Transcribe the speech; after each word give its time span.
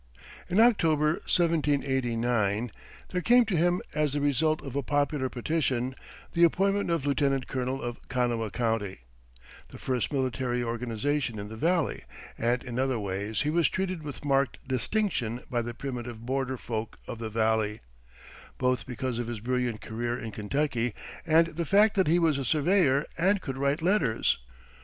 In 0.49 0.59
October, 0.59 1.09
1789, 1.29 2.71
there 3.09 3.21
came 3.21 3.45
to 3.45 3.55
him, 3.55 3.83
as 3.93 4.13
the 4.13 4.19
result 4.19 4.59
of 4.65 4.75
a 4.75 4.81
popular 4.81 5.29
petition, 5.29 5.93
the 6.33 6.43
appointment 6.43 6.89
of 6.89 7.05
lieutenant 7.05 7.45
colonel 7.47 7.79
of 7.83 7.99
Kanawha 8.09 8.49
County 8.49 9.01
the 9.67 9.77
first 9.77 10.11
military 10.11 10.63
organization 10.63 11.37
in 11.37 11.49
the 11.49 11.55
valley; 11.55 12.01
and 12.35 12.63
in 12.63 12.79
other 12.79 12.97
ways 12.99 13.41
he 13.41 13.51
was 13.51 13.69
treated 13.69 14.01
with 14.01 14.25
marked 14.25 14.57
distinction 14.67 15.43
by 15.51 15.61
the 15.61 15.75
primitive 15.75 16.25
border 16.25 16.57
folk 16.57 16.97
of 17.05 17.19
the 17.19 17.29
valley, 17.29 17.81
both 18.57 18.87
because 18.87 19.19
of 19.19 19.27
his 19.27 19.39
brilliant 19.39 19.81
career 19.81 20.17
in 20.17 20.31
Kentucky 20.31 20.95
and 21.27 21.45
the 21.45 21.63
fact 21.63 21.93
that 21.93 22.07
he 22.07 22.17
was 22.17 22.39
a 22.39 22.43
surveyor 22.43 23.05
and 23.19 23.39
could 23.39 23.55
write 23.55 23.83
letters. 23.83 24.39